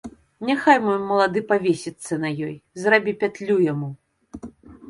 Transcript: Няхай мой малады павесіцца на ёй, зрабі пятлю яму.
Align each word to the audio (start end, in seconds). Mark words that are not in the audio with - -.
Няхай 0.47 0.77
мой 0.85 0.97
малады 1.09 1.43
павесіцца 1.51 2.13
на 2.25 2.29
ёй, 2.47 2.57
зрабі 2.85 3.11
пятлю 3.25 3.63
яму. 3.71 3.95